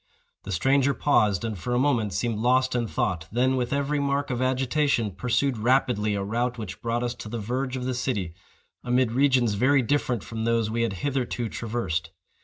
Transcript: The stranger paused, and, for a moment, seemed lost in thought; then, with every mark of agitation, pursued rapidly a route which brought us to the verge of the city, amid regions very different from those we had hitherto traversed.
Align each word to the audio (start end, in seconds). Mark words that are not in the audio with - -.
The 0.45 0.51
stranger 0.51 0.95
paused, 0.95 1.45
and, 1.45 1.55
for 1.59 1.75
a 1.75 1.77
moment, 1.77 2.11
seemed 2.11 2.39
lost 2.39 2.73
in 2.73 2.87
thought; 2.87 3.27
then, 3.31 3.55
with 3.55 3.71
every 3.71 3.99
mark 3.99 4.31
of 4.31 4.41
agitation, 4.41 5.11
pursued 5.11 5.59
rapidly 5.59 6.15
a 6.15 6.23
route 6.23 6.57
which 6.57 6.81
brought 6.81 7.03
us 7.03 7.13
to 7.13 7.29
the 7.29 7.37
verge 7.37 7.77
of 7.77 7.85
the 7.85 7.93
city, 7.93 8.33
amid 8.83 9.11
regions 9.11 9.53
very 9.53 9.83
different 9.83 10.23
from 10.23 10.43
those 10.43 10.71
we 10.71 10.81
had 10.81 10.93
hitherto 11.05 11.49
traversed. 11.49 12.09